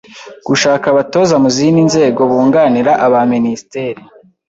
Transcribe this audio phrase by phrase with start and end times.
[0.47, 4.01] Gushaka abatoza mu zindi nzego bunganira aba minisiteri